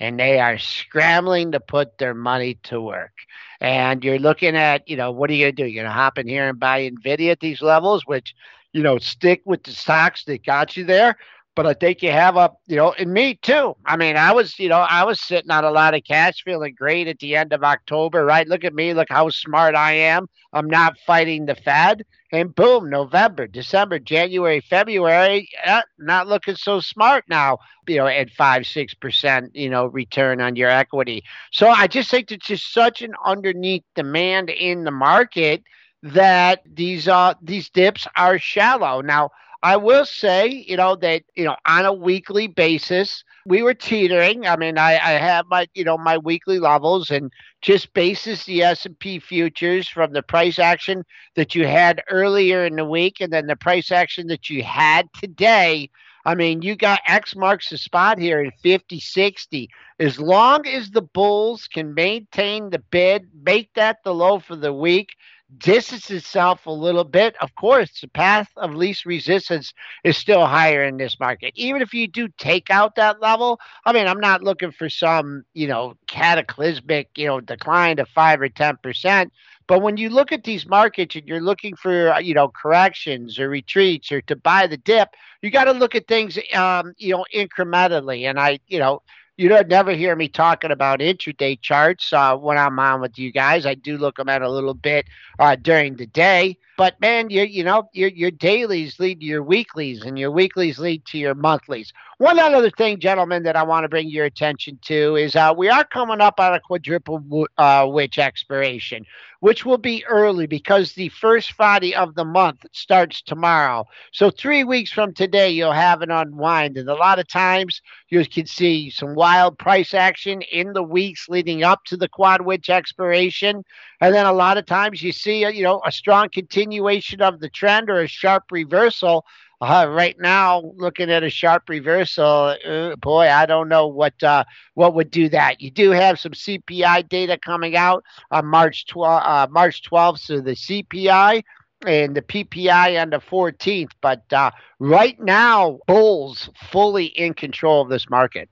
and 0.00 0.18
they 0.18 0.38
are 0.38 0.58
scrambling 0.58 1.52
to 1.52 1.60
put 1.60 1.98
their 1.98 2.14
money 2.14 2.54
to 2.64 2.80
work. 2.80 3.12
And 3.60 4.04
you're 4.04 4.18
looking 4.18 4.56
at, 4.56 4.88
you 4.88 4.96
know, 4.96 5.10
what 5.10 5.30
are 5.30 5.32
you 5.32 5.46
going 5.46 5.56
to 5.56 5.62
do? 5.62 5.68
You're 5.68 5.82
going 5.82 5.92
to 5.92 5.98
hop 5.98 6.18
in 6.18 6.28
here 6.28 6.48
and 6.48 6.60
buy 6.60 6.88
NVIDIA 6.88 7.32
at 7.32 7.40
these 7.40 7.60
levels, 7.62 8.06
which, 8.06 8.34
you 8.72 8.82
know, 8.82 8.98
stick 8.98 9.42
with 9.44 9.64
the 9.64 9.72
stocks 9.72 10.24
that 10.24 10.44
got 10.44 10.76
you 10.76 10.84
there 10.84 11.16
but 11.58 11.66
I 11.66 11.74
think 11.74 12.04
you 12.04 12.12
have 12.12 12.36
a, 12.36 12.52
you 12.68 12.76
know, 12.76 12.92
and 12.92 13.12
me 13.12 13.34
too. 13.34 13.74
I 13.84 13.96
mean, 13.96 14.16
I 14.16 14.30
was, 14.30 14.60
you 14.60 14.68
know, 14.68 14.78
I 14.78 15.02
was 15.02 15.20
sitting 15.20 15.50
on 15.50 15.64
a 15.64 15.72
lot 15.72 15.92
of 15.92 16.04
cash, 16.04 16.44
feeling 16.44 16.72
great 16.78 17.08
at 17.08 17.18
the 17.18 17.34
end 17.34 17.52
of 17.52 17.64
October, 17.64 18.24
right? 18.24 18.46
Look 18.46 18.62
at 18.62 18.74
me, 18.74 18.94
look 18.94 19.08
how 19.10 19.28
smart 19.30 19.74
I 19.74 19.94
am. 19.94 20.28
I'm 20.52 20.70
not 20.70 20.96
fighting 21.04 21.46
the 21.46 21.56
Fed. 21.56 22.04
And 22.30 22.54
boom, 22.54 22.88
November, 22.88 23.48
December, 23.48 23.98
January, 23.98 24.60
February, 24.60 25.48
eh, 25.64 25.82
not 25.98 26.28
looking 26.28 26.54
so 26.54 26.78
smart 26.78 27.24
now, 27.28 27.58
you 27.88 27.96
know, 27.96 28.06
at 28.06 28.30
five, 28.30 28.64
six 28.64 28.94
percent, 28.94 29.56
you 29.56 29.68
know, 29.68 29.86
return 29.86 30.40
on 30.40 30.54
your 30.54 30.70
equity. 30.70 31.24
So 31.50 31.68
I 31.68 31.88
just 31.88 32.08
think 32.08 32.30
it's 32.30 32.46
just 32.46 32.72
such 32.72 33.02
an 33.02 33.14
underneath 33.24 33.82
demand 33.96 34.48
in 34.48 34.84
the 34.84 34.92
market 34.92 35.64
that 36.04 36.62
these 36.64 37.08
uh 37.08 37.34
these 37.42 37.68
dips 37.70 38.06
are 38.14 38.38
shallow. 38.38 39.00
Now 39.00 39.30
I 39.62 39.76
will 39.76 40.04
say, 40.04 40.64
you 40.68 40.76
know, 40.76 40.94
that, 40.96 41.22
you 41.34 41.44
know, 41.44 41.56
on 41.66 41.84
a 41.84 41.92
weekly 41.92 42.46
basis, 42.46 43.24
we 43.44 43.62
were 43.62 43.74
teetering. 43.74 44.46
I 44.46 44.56
mean, 44.56 44.78
I, 44.78 44.92
I 44.92 45.12
have 45.12 45.46
my, 45.50 45.66
you 45.74 45.82
know, 45.82 45.98
my 45.98 46.16
weekly 46.16 46.60
levels 46.60 47.10
and 47.10 47.32
just 47.60 47.92
basis 47.92 48.44
the 48.44 48.62
S&P 48.62 49.18
futures 49.18 49.88
from 49.88 50.12
the 50.12 50.22
price 50.22 50.60
action 50.60 51.04
that 51.34 51.56
you 51.56 51.66
had 51.66 52.02
earlier 52.08 52.64
in 52.64 52.76
the 52.76 52.84
week 52.84 53.20
and 53.20 53.32
then 53.32 53.46
the 53.46 53.56
price 53.56 53.90
action 53.90 54.28
that 54.28 54.48
you 54.48 54.62
had 54.62 55.08
today. 55.14 55.90
I 56.24 56.34
mean, 56.34 56.62
you 56.62 56.76
got 56.76 57.00
X 57.06 57.34
marks 57.34 57.70
the 57.70 57.78
spot 57.78 58.18
here 58.18 58.40
at 58.40 58.60
50, 58.60 59.00
60. 59.00 59.70
As 59.98 60.20
long 60.20 60.66
as 60.68 60.90
the 60.90 61.02
bulls 61.02 61.66
can 61.66 61.94
maintain 61.94 62.70
the 62.70 62.80
bid, 62.90 63.28
make 63.42 63.72
that 63.74 63.98
the 64.04 64.14
low 64.14 64.38
for 64.38 64.54
the 64.54 64.72
week, 64.72 65.08
distance 65.56 66.10
itself 66.10 66.66
a 66.66 66.70
little 66.70 67.04
bit. 67.04 67.34
Of 67.40 67.54
course, 67.54 68.00
the 68.00 68.08
path 68.08 68.48
of 68.56 68.74
least 68.74 69.06
resistance 69.06 69.72
is 70.04 70.16
still 70.16 70.44
higher 70.46 70.84
in 70.84 70.96
this 70.98 71.18
market. 71.18 71.52
Even 71.54 71.80
if 71.80 71.94
you 71.94 72.06
do 72.06 72.28
take 72.38 72.70
out 72.70 72.96
that 72.96 73.20
level, 73.20 73.58
I 73.84 73.92
mean, 73.92 74.06
I'm 74.06 74.20
not 74.20 74.42
looking 74.42 74.70
for 74.72 74.88
some, 74.90 75.44
you 75.54 75.66
know, 75.66 75.94
cataclysmic, 76.06 77.10
you 77.16 77.26
know, 77.26 77.40
decline 77.40 77.98
of 77.98 78.08
five 78.08 78.40
or 78.40 78.48
10%. 78.48 79.30
But 79.66 79.80
when 79.82 79.96
you 79.96 80.10
look 80.10 80.32
at 80.32 80.44
these 80.44 80.66
markets 80.66 81.14
and 81.16 81.26
you're 81.26 81.40
looking 81.40 81.76
for, 81.76 82.18
you 82.20 82.34
know, 82.34 82.48
corrections 82.48 83.38
or 83.38 83.48
retreats 83.48 84.10
or 84.12 84.20
to 84.22 84.36
buy 84.36 84.66
the 84.66 84.76
dip, 84.78 85.08
you 85.42 85.50
got 85.50 85.64
to 85.64 85.72
look 85.72 85.94
at 85.94 86.06
things, 86.08 86.38
um, 86.54 86.92
you 86.98 87.12
know, 87.12 87.24
incrementally. 87.34 88.28
And 88.28 88.38
I, 88.38 88.58
you 88.66 88.78
know, 88.78 89.02
you 89.38 89.48
don't 89.48 89.68
never 89.68 89.92
hear 89.92 90.14
me 90.16 90.28
talking 90.28 90.72
about 90.72 90.98
intraday 90.98 91.58
charts 91.60 92.12
uh, 92.12 92.36
when 92.36 92.58
I'm 92.58 92.78
on 92.78 93.00
with 93.00 93.18
you 93.18 93.32
guys. 93.32 93.64
I 93.64 93.74
do 93.74 93.96
look 93.96 94.16
them 94.16 94.28
at 94.28 94.42
a 94.42 94.50
little 94.50 94.74
bit 94.74 95.06
uh, 95.38 95.56
during 95.56 95.96
the 95.96 96.06
day, 96.06 96.58
but 96.78 96.98
man, 97.00 97.28
you 97.28 97.42
you 97.42 97.64
know 97.64 97.90
your 97.92 98.08
your 98.08 98.30
dailies 98.30 99.00
lead 99.00 99.18
to 99.20 99.26
your 99.26 99.42
weeklies, 99.42 100.04
and 100.04 100.16
your 100.16 100.30
weeklies 100.30 100.78
lead 100.78 101.04
to 101.06 101.18
your 101.18 101.34
monthlies. 101.34 101.92
One 102.18 102.38
other 102.38 102.70
thing, 102.70 103.00
gentlemen, 103.00 103.42
that 103.42 103.56
I 103.56 103.64
want 103.64 103.84
to 103.84 103.88
bring 103.88 104.08
your 104.08 104.24
attention 104.24 104.78
to 104.82 105.16
is 105.16 105.34
uh, 105.36 105.52
we 105.56 105.68
are 105.68 105.84
coming 105.84 106.20
up 106.20 106.38
on 106.38 106.54
a 106.54 106.60
quadruple 106.60 107.46
uh, 107.58 107.86
witch 107.88 108.18
expiration, 108.18 109.04
which 109.40 109.64
will 109.64 109.78
be 109.78 110.04
early 110.06 110.46
because 110.46 110.92
the 110.92 111.08
first 111.10 111.52
Friday 111.52 111.94
of 111.94 112.14
the 112.14 112.24
month 112.24 112.64
starts 112.72 113.22
tomorrow. 113.22 113.84
So 114.12 114.30
three 114.30 114.62
weeks 114.64 114.92
from 114.92 115.14
today, 115.14 115.50
you'll 115.50 115.72
have 115.72 116.00
an 116.02 116.12
unwind, 116.12 116.76
and 116.76 116.88
a 116.88 116.94
lot 116.94 117.18
of 117.18 117.26
times 117.26 117.82
you 118.08 118.24
can 118.24 118.46
see 118.46 118.90
some 118.90 119.14
wild 119.14 119.58
price 119.58 119.94
action 119.94 120.42
in 120.42 120.72
the 120.72 120.82
weeks 120.82 121.28
leading 121.28 121.64
up 121.64 121.84
to 121.86 121.96
the 121.96 122.08
quad 122.08 122.40
witch 122.40 122.70
expiration, 122.70 123.64
and 124.00 124.14
then 124.14 124.26
a 124.26 124.32
lot 124.32 124.58
of 124.58 124.66
times 124.66 125.02
you 125.02 125.12
see, 125.12 125.44
a, 125.44 125.50
you 125.50 125.62
know, 125.62 125.80
a 125.84 125.92
strong 125.92 126.28
continuation 126.28 127.20
of 127.20 127.40
the 127.40 127.48
trend 127.48 127.90
or 127.90 128.00
a 128.00 128.08
sharp 128.08 128.44
reversal 128.50 129.24
uh, 129.60 129.86
right 129.88 130.16
now, 130.20 130.72
looking 130.76 131.10
at 131.10 131.24
a 131.24 131.30
sharp 131.30 131.68
reversal, 131.68 132.56
uh, 132.64 132.94
boy, 132.96 133.28
I 133.28 133.44
don't 133.46 133.68
know 133.68 133.88
what 133.88 134.22
uh, 134.22 134.44
what 134.74 134.94
would 134.94 135.10
do 135.10 135.28
that. 135.30 135.60
You 135.60 135.70
do 135.70 135.90
have 135.90 136.20
some 136.20 136.32
CPI 136.32 137.08
data 137.08 137.38
coming 137.44 137.76
out 137.76 138.04
on 138.30 138.46
March 138.46 138.86
12, 138.86 139.22
uh, 139.24 139.46
March 139.50 139.82
12th, 139.82 140.18
so 140.20 140.40
the 140.40 140.52
CPI 140.52 141.42
and 141.86 142.14
the 142.14 142.22
PPI 142.22 143.00
on 143.00 143.10
the 143.10 143.18
14th. 143.18 143.90
But 144.00 144.32
uh, 144.32 144.52
right 144.78 145.18
now, 145.20 145.80
bulls 145.88 146.50
fully 146.70 147.06
in 147.06 147.34
control 147.34 147.82
of 147.82 147.88
this 147.88 148.08
market. 148.08 148.48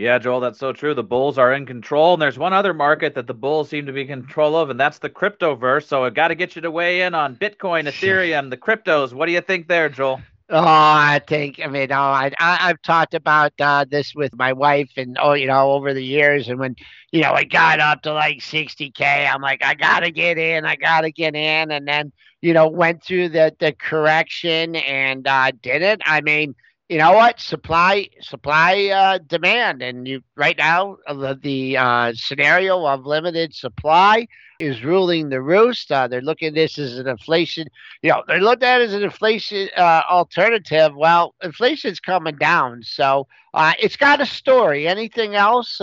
Yeah, 0.00 0.16
Joel, 0.16 0.40
that's 0.40 0.58
so 0.58 0.72
true. 0.72 0.94
The 0.94 1.02
bulls 1.02 1.36
are 1.36 1.52
in 1.52 1.66
control, 1.66 2.14
and 2.14 2.22
there's 2.22 2.38
one 2.38 2.54
other 2.54 2.72
market 2.72 3.14
that 3.16 3.26
the 3.26 3.34
bulls 3.34 3.68
seem 3.68 3.84
to 3.84 3.92
be 3.92 4.00
in 4.00 4.06
control 4.06 4.56
of, 4.56 4.70
and 4.70 4.80
that's 4.80 4.98
the 4.98 5.10
cryptoverse. 5.10 5.84
So 5.84 6.04
I've 6.04 6.14
got 6.14 6.28
to 6.28 6.34
get 6.34 6.56
you 6.56 6.62
to 6.62 6.70
weigh 6.70 7.02
in 7.02 7.14
on 7.14 7.36
Bitcoin, 7.36 7.84
Ethereum, 7.86 8.48
the 8.48 8.56
cryptos. 8.56 9.12
What 9.12 9.26
do 9.26 9.32
you 9.32 9.42
think 9.42 9.68
there, 9.68 9.90
Joel? 9.90 10.22
Oh, 10.48 10.64
I 10.64 11.20
think 11.28 11.60
I 11.62 11.66
mean, 11.66 11.92
oh, 11.92 11.96
I, 11.96 12.32
I 12.40 12.68
have 12.68 12.80
talked 12.80 13.12
about 13.12 13.52
uh, 13.60 13.84
this 13.90 14.14
with 14.14 14.34
my 14.34 14.54
wife, 14.54 14.90
and 14.96 15.18
oh, 15.20 15.34
you 15.34 15.46
know, 15.46 15.72
over 15.72 15.92
the 15.92 16.02
years, 16.02 16.48
and 16.48 16.58
when 16.58 16.76
you 17.12 17.20
know 17.20 17.34
it 17.34 17.50
got 17.50 17.78
up 17.78 18.00
to 18.02 18.14
like 18.14 18.38
60k, 18.38 19.02
I'm 19.02 19.42
like, 19.42 19.62
I 19.62 19.74
gotta 19.74 20.10
get 20.10 20.38
in, 20.38 20.64
I 20.64 20.76
gotta 20.76 21.10
get 21.10 21.34
in, 21.36 21.70
and 21.70 21.86
then 21.86 22.10
you 22.40 22.54
know 22.54 22.68
went 22.68 23.04
through 23.04 23.28
the 23.28 23.54
the 23.60 23.72
correction 23.72 24.76
and 24.76 25.28
uh, 25.28 25.52
did 25.60 25.82
it. 25.82 26.00
I 26.06 26.22
mean, 26.22 26.54
you 26.90 26.98
know 26.98 27.12
what? 27.12 27.38
Supply, 27.38 28.08
supply, 28.20 28.86
uh, 28.86 29.18
demand, 29.18 29.80
and 29.80 30.08
you 30.08 30.24
right 30.34 30.58
now 30.58 30.96
uh, 31.06 31.14
the, 31.14 31.38
the 31.40 31.76
uh, 31.76 32.12
scenario 32.16 32.84
of 32.84 33.06
limited 33.06 33.54
supply 33.54 34.26
is 34.58 34.82
ruling 34.82 35.28
the 35.28 35.40
roost. 35.40 35.92
Uh, 35.92 36.08
they're 36.08 36.20
looking 36.20 36.48
at 36.48 36.54
this 36.54 36.80
as 36.80 36.98
an 36.98 37.06
inflation. 37.06 37.68
You 38.02 38.10
know, 38.10 38.24
they're 38.26 38.40
looked 38.40 38.64
at 38.64 38.80
it 38.80 38.88
as 38.88 38.94
an 38.94 39.04
inflation 39.04 39.68
uh, 39.76 40.02
alternative. 40.10 40.96
Well, 40.96 41.36
inflation's 41.44 42.00
coming 42.00 42.34
down, 42.34 42.82
so 42.82 43.28
uh, 43.54 43.74
it's 43.78 43.96
got 43.96 44.20
a 44.20 44.26
story. 44.26 44.88
Anything 44.88 45.36
else? 45.36 45.80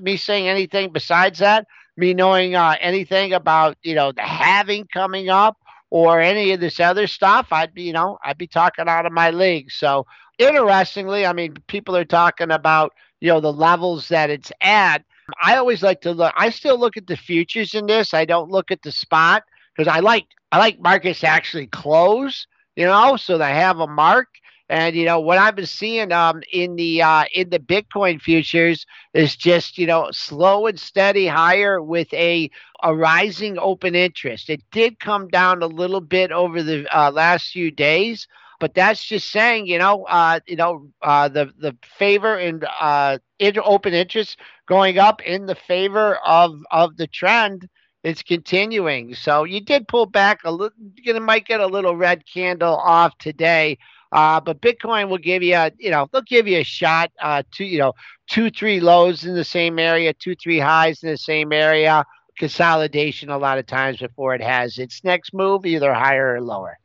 Me 0.00 0.16
saying 0.16 0.46
anything 0.46 0.92
besides 0.92 1.40
that? 1.40 1.66
Me 1.96 2.14
knowing 2.14 2.54
anything 2.54 3.32
about 3.32 3.78
you 3.82 3.96
know 3.96 4.12
the 4.12 4.22
halving 4.22 4.86
coming 4.94 5.28
up? 5.28 5.56
Or 5.90 6.20
any 6.20 6.52
of 6.52 6.60
this 6.60 6.80
other 6.80 7.06
stuff, 7.06 7.48
I'd 7.50 7.74
be, 7.74 7.82
you 7.82 7.92
know, 7.92 8.18
I'd 8.24 8.38
be 8.38 8.46
talking 8.46 8.88
out 8.88 9.06
of 9.06 9.12
my 9.12 9.30
league. 9.30 9.70
So 9.70 10.06
interestingly, 10.38 11.26
I 11.26 11.32
mean, 11.32 11.54
people 11.66 11.96
are 11.96 12.04
talking 12.04 12.50
about, 12.50 12.92
you 13.20 13.28
know, 13.28 13.40
the 13.40 13.52
levels 13.52 14.08
that 14.08 14.30
it's 14.30 14.52
at. 14.60 15.04
I 15.42 15.56
always 15.56 15.82
like 15.82 16.00
to 16.02 16.12
look. 16.12 16.32
I 16.36 16.50
still 16.50 16.78
look 16.78 16.96
at 16.96 17.06
the 17.06 17.16
futures 17.16 17.74
in 17.74 17.86
this. 17.86 18.14
I 18.14 18.24
don't 18.24 18.50
look 18.50 18.70
at 18.70 18.82
the 18.82 18.92
spot 18.92 19.44
because 19.76 19.92
I 19.92 20.00
like 20.00 20.26
I 20.52 20.58
like 20.58 20.80
markets 20.80 21.22
actually 21.22 21.66
close. 21.66 22.46
You 22.76 22.86
know, 22.86 23.16
so 23.16 23.36
they 23.36 23.52
have 23.52 23.80
a 23.80 23.86
mark. 23.86 24.28
And 24.70 24.96
you 24.96 25.04
know 25.04 25.20
what 25.20 25.38
I've 25.38 25.56
been 25.56 25.66
seeing 25.66 26.12
um, 26.12 26.42
in 26.52 26.76
the 26.76 27.02
uh, 27.02 27.24
in 27.34 27.50
the 27.50 27.58
Bitcoin 27.58 28.22
futures 28.22 28.86
is 29.14 29.36
just 29.36 29.78
you 29.78 29.86
know 29.86 30.10
slow 30.12 30.68
and 30.68 30.80
steady 30.80 31.26
higher 31.26 31.82
with 31.82 32.12
a 32.14 32.50
a 32.82 32.94
rising 32.94 33.58
open 33.58 33.96
interest. 33.96 34.48
It 34.48 34.62
did 34.72 35.00
come 35.00 35.28
down 35.28 35.62
a 35.62 35.66
little 35.66 36.00
bit 36.00 36.32
over 36.32 36.62
the 36.62 36.86
uh, 36.96 37.10
last 37.10 37.50
few 37.50 37.72
days, 37.72 38.28
but 38.60 38.74
that's 38.74 39.04
just 39.04 39.30
saying 39.32 39.66
you 39.66 39.78
know 39.78 40.04
uh, 40.04 40.40
you 40.46 40.56
know 40.56 40.88
uh, 41.02 41.28
the 41.28 41.52
the 41.58 41.76
favor 41.98 42.36
and 42.36 42.64
uh, 42.80 43.18
open 43.64 43.92
interest 43.94 44.38
going 44.68 44.98
up 44.98 45.20
in 45.22 45.46
the 45.46 45.56
favor 45.56 46.16
of 46.24 46.54
of 46.70 46.96
the 46.96 47.08
trend 47.08 47.68
it's 48.02 48.22
continuing. 48.22 49.14
So 49.14 49.44
you 49.44 49.60
did 49.60 49.88
pull 49.88 50.06
back 50.06 50.40
a 50.44 50.52
little. 50.52 50.76
You 50.96 51.20
might 51.20 51.46
get 51.46 51.60
a 51.60 51.66
little 51.66 51.96
red 51.96 52.24
candle 52.26 52.76
off 52.76 53.16
today, 53.18 53.78
uh, 54.12 54.40
but 54.40 54.60
Bitcoin 54.60 55.08
will 55.08 55.18
give 55.18 55.42
you, 55.42 55.54
a, 55.54 55.70
you 55.78 55.90
know, 55.90 56.08
they'll 56.12 56.22
give 56.22 56.48
you 56.48 56.58
a 56.58 56.64
shot 56.64 57.12
uh, 57.22 57.42
to, 57.52 57.64
you 57.64 57.78
know, 57.78 57.92
two, 58.28 58.50
three 58.50 58.80
lows 58.80 59.24
in 59.24 59.34
the 59.34 59.44
same 59.44 59.78
area, 59.78 60.12
two, 60.12 60.34
three 60.34 60.58
highs 60.58 61.02
in 61.02 61.10
the 61.10 61.16
same 61.16 61.52
area. 61.52 62.04
Consolidation 62.36 63.30
a 63.30 63.38
lot 63.38 63.58
of 63.58 63.66
times 63.66 63.98
before 63.98 64.34
it 64.34 64.42
has 64.42 64.78
its 64.78 65.04
next 65.04 65.32
move, 65.32 65.64
either 65.64 65.94
higher 65.94 66.34
or 66.34 66.40
lower. 66.40 66.79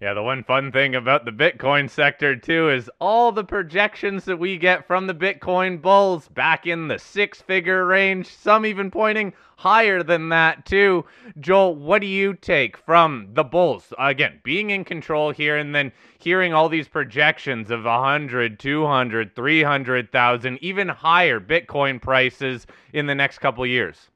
Yeah, 0.00 0.14
the 0.14 0.22
one 0.22 0.44
fun 0.44 0.70
thing 0.70 0.94
about 0.94 1.24
the 1.24 1.32
Bitcoin 1.32 1.90
sector 1.90 2.36
too 2.36 2.70
is 2.70 2.88
all 3.00 3.32
the 3.32 3.42
projections 3.42 4.26
that 4.26 4.38
we 4.38 4.56
get 4.56 4.86
from 4.86 5.08
the 5.08 5.14
Bitcoin 5.14 5.82
bulls 5.82 6.28
back 6.28 6.68
in 6.68 6.86
the 6.86 7.00
six 7.00 7.42
figure 7.42 7.84
range, 7.84 8.28
some 8.28 8.64
even 8.64 8.92
pointing 8.92 9.32
higher 9.56 10.04
than 10.04 10.28
that 10.28 10.64
too. 10.64 11.04
Joel, 11.40 11.74
what 11.74 12.00
do 12.00 12.06
you 12.06 12.34
take 12.34 12.76
from 12.76 13.30
the 13.32 13.42
bulls? 13.42 13.92
Again, 13.98 14.38
being 14.44 14.70
in 14.70 14.84
control 14.84 15.32
here 15.32 15.56
and 15.56 15.74
then 15.74 15.90
hearing 16.20 16.54
all 16.54 16.68
these 16.68 16.86
projections 16.86 17.68
of 17.68 17.84
100, 17.84 18.60
200, 18.60 19.34
300,000, 19.34 20.58
even 20.62 20.88
higher 20.88 21.40
Bitcoin 21.40 22.00
prices 22.00 22.68
in 22.92 23.06
the 23.06 23.16
next 23.16 23.38
couple 23.38 23.66
years. 23.66 24.10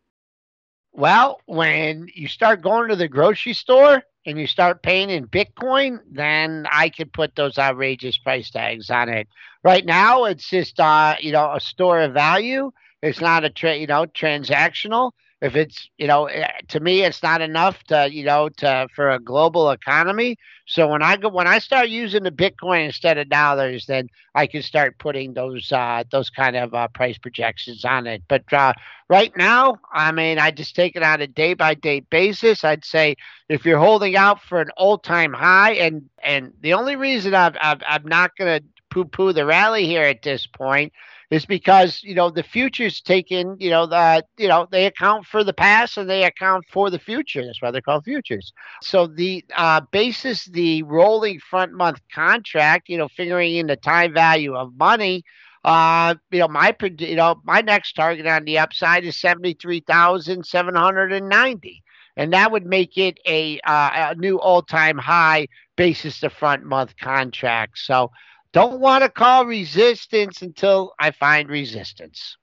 Well, 0.92 1.40
when 1.46 2.06
you 2.14 2.28
start 2.28 2.62
going 2.62 2.88
to 2.90 2.96
the 2.96 3.08
grocery 3.08 3.54
store, 3.54 4.04
and 4.26 4.38
you 4.38 4.46
start 4.46 4.82
paying 4.82 5.10
in 5.10 5.26
Bitcoin, 5.26 5.98
then 6.10 6.66
I 6.70 6.88
could 6.88 7.12
put 7.12 7.34
those 7.34 7.58
outrageous 7.58 8.18
price 8.18 8.50
tags 8.50 8.90
on 8.90 9.08
it. 9.08 9.28
Right 9.64 9.84
now, 9.84 10.24
it's 10.24 10.48
just 10.48 10.78
uh, 10.80 11.16
you 11.20 11.32
know 11.32 11.52
a 11.52 11.60
store 11.60 12.00
of 12.00 12.12
value. 12.14 12.72
It's 13.02 13.20
not 13.20 13.44
a 13.44 13.50
tra- 13.50 13.76
you 13.76 13.86
know 13.86 14.06
transactional 14.06 15.12
if 15.42 15.56
it's 15.56 15.90
you 15.98 16.06
know 16.06 16.26
eh, 16.26 16.46
to 16.68 16.80
me 16.80 17.02
it's 17.02 17.22
not 17.22 17.42
enough 17.42 17.82
to 17.84 18.08
you 18.10 18.24
know 18.24 18.48
to 18.48 18.88
for 18.94 19.10
a 19.10 19.18
global 19.18 19.70
economy. 19.70 20.38
So 20.66 20.88
when 20.88 21.02
i 21.02 21.16
go 21.16 21.28
when 21.28 21.48
i 21.48 21.58
start 21.58 21.88
using 21.88 22.22
the 22.22 22.30
bitcoin 22.30 22.86
instead 22.86 23.18
of 23.18 23.28
dollars 23.28 23.84
then 23.86 24.08
i 24.34 24.46
can 24.46 24.62
start 24.62 24.98
putting 24.98 25.34
those 25.34 25.70
uh 25.72 26.04
those 26.10 26.30
kind 26.30 26.56
of 26.56 26.72
uh, 26.72 26.88
price 26.88 27.18
projections 27.18 27.84
on 27.84 28.06
it. 28.06 28.22
But 28.28 28.50
uh 28.52 28.72
right 29.08 29.36
now 29.36 29.76
i 29.92 30.12
mean 30.12 30.38
i 30.38 30.50
just 30.52 30.76
take 30.76 30.96
it 30.96 31.02
on 31.02 31.20
a 31.20 31.26
day 31.26 31.54
by 31.54 31.74
day 31.74 32.00
basis. 32.00 32.64
I'd 32.64 32.84
say 32.84 33.16
if 33.48 33.66
you're 33.66 33.78
holding 33.80 34.16
out 34.16 34.40
for 34.42 34.60
an 34.60 34.70
all 34.76 34.96
time 34.98 35.32
high 35.32 35.72
and 35.72 36.08
and 36.22 36.52
the 36.60 36.74
only 36.74 36.96
reason 36.96 37.34
i've, 37.34 37.56
I've 37.60 37.82
i'm 37.86 38.06
not 38.06 38.36
going 38.38 38.60
to 38.60 38.66
poo 38.90 39.04
poo 39.06 39.32
the 39.32 39.44
rally 39.44 39.86
here 39.86 40.04
at 40.04 40.22
this 40.22 40.46
point 40.46 40.92
is 41.32 41.44
because 41.46 42.02
you 42.04 42.14
know 42.14 42.30
the 42.30 42.42
future's 42.44 43.00
taken 43.00 43.56
you 43.58 43.70
know 43.70 43.86
that 43.86 44.26
you 44.36 44.48
know 44.48 44.66
they 44.70 44.84
account 44.86 45.26
for 45.26 45.42
the 45.44 45.52
past 45.54 45.96
and 45.98 46.08
they 46.10 46.24
account 46.24 46.64
for 46.70 46.90
the 46.90 46.98
future. 46.98 47.44
That's 47.44 47.60
why 47.62 47.70
they're 47.72 47.80
called 47.80 48.04
futures. 48.04 48.52
So 48.82 49.06
the 49.06 49.44
uh, 49.56 49.80
basis 49.92 50.44
the 50.46 50.82
rolling 50.84 51.40
front 51.40 51.72
month 51.72 52.00
contract 52.14 52.88
you 52.90 52.98
know 52.98 53.08
figuring 53.08 53.56
in 53.56 53.66
the 53.66 53.76
time 53.76 54.12
value 54.14 54.54
of 54.54 54.74
money 54.76 55.24
uh, 55.64 56.14
you 56.30 56.40
know 56.40 56.48
my 56.48 56.76
you 56.98 57.16
know 57.16 57.40
my 57.44 57.60
next 57.62 57.94
target 57.94 58.26
on 58.26 58.44
the 58.44 58.58
upside 58.58 59.04
is 59.04 59.18
73,790 59.18 61.82
and 62.16 62.32
that 62.32 62.50
would 62.52 62.66
make 62.66 62.98
it 62.98 63.18
a, 63.26 63.58
uh, 63.60 64.10
a 64.10 64.14
new 64.16 64.38
all-time 64.38 64.98
high 64.98 65.48
basis 65.76 66.20
to 66.20 66.30
front 66.30 66.64
month 66.64 66.96
contract. 66.98 67.78
So 67.78 68.10
don't 68.52 68.80
want 68.80 69.02
to 69.02 69.10
call 69.10 69.46
resistance 69.46 70.42
until 70.42 70.94
I 70.98 71.10
find 71.10 71.48
resistance. 71.48 72.36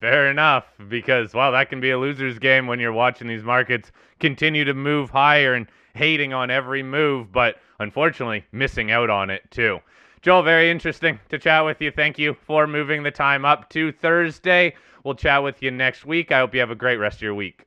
Fair 0.00 0.30
enough, 0.30 0.64
because 0.88 1.32
well, 1.32 1.52
that 1.52 1.70
can 1.70 1.80
be 1.80 1.90
a 1.90 1.98
loser's 1.98 2.38
game 2.38 2.66
when 2.66 2.78
you're 2.78 2.92
watching 2.92 3.28
these 3.28 3.42
markets 3.42 3.90
continue 4.20 4.64
to 4.64 4.74
move 4.74 5.10
higher 5.10 5.54
and 5.54 5.66
hating 5.94 6.34
on 6.34 6.50
every 6.50 6.82
move, 6.82 7.32
but 7.32 7.56
unfortunately 7.80 8.44
missing 8.52 8.90
out 8.90 9.08
on 9.08 9.30
it 9.30 9.42
too. 9.50 9.80
Joel, 10.22 10.42
very 10.42 10.70
interesting 10.70 11.20
to 11.30 11.38
chat 11.38 11.64
with 11.64 11.80
you. 11.80 11.90
Thank 11.90 12.18
you 12.18 12.36
for 12.46 12.66
moving 12.66 13.02
the 13.02 13.10
time 13.10 13.44
up 13.44 13.70
to 13.70 13.92
Thursday. 13.92 14.74
We'll 15.04 15.14
chat 15.14 15.42
with 15.42 15.62
you 15.62 15.70
next 15.70 16.04
week. 16.04 16.32
I 16.32 16.38
hope 16.40 16.52
you 16.52 16.60
have 16.60 16.70
a 16.70 16.74
great 16.74 16.96
rest 16.96 17.18
of 17.18 17.22
your 17.22 17.34
week. 17.34 17.65